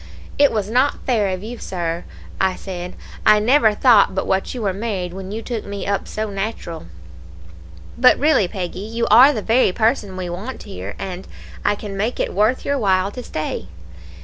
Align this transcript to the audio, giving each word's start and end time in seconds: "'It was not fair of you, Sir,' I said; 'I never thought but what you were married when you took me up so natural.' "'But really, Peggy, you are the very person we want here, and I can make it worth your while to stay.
"'It 0.39 0.51
was 0.51 0.67
not 0.67 1.05
fair 1.05 1.27
of 1.27 1.43
you, 1.43 1.59
Sir,' 1.59 2.05
I 2.39 2.55
said; 2.55 2.95
'I 3.23 3.37
never 3.37 3.75
thought 3.75 4.15
but 4.15 4.25
what 4.25 4.55
you 4.55 4.63
were 4.63 4.73
married 4.73 5.13
when 5.13 5.31
you 5.31 5.43
took 5.43 5.63
me 5.63 5.85
up 5.85 6.07
so 6.07 6.31
natural.' 6.31 6.87
"'But 7.99 8.17
really, 8.17 8.47
Peggy, 8.47 8.79
you 8.79 9.05
are 9.11 9.31
the 9.31 9.43
very 9.43 9.71
person 9.71 10.17
we 10.17 10.27
want 10.27 10.63
here, 10.63 10.95
and 10.97 11.27
I 11.63 11.75
can 11.75 11.95
make 11.95 12.19
it 12.19 12.33
worth 12.33 12.65
your 12.65 12.79
while 12.79 13.11
to 13.11 13.21
stay. 13.21 13.67